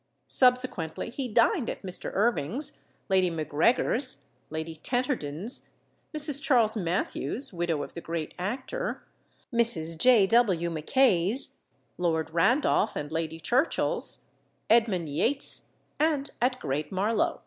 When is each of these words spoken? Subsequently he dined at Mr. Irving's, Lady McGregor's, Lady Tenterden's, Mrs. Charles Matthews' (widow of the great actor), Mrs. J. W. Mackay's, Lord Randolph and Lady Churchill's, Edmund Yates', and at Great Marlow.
Subsequently 0.29 1.11
he 1.11 1.27
dined 1.27 1.69
at 1.69 1.83
Mr. 1.83 2.09
Irving's, 2.15 2.79
Lady 3.07 3.29
McGregor's, 3.29 4.23
Lady 4.49 4.75
Tenterden's, 4.77 5.69
Mrs. 6.11 6.41
Charles 6.41 6.75
Matthews' 6.75 7.53
(widow 7.53 7.83
of 7.83 7.93
the 7.93 8.01
great 8.01 8.33
actor), 8.39 9.03
Mrs. 9.53 9.95
J. 9.99 10.25
W. 10.25 10.71
Mackay's, 10.71 11.59
Lord 11.99 12.31
Randolph 12.31 12.95
and 12.95 13.11
Lady 13.11 13.39
Churchill's, 13.39 14.23
Edmund 14.71 15.07
Yates', 15.07 15.67
and 15.99 16.31
at 16.41 16.57
Great 16.59 16.91
Marlow. 16.91 17.39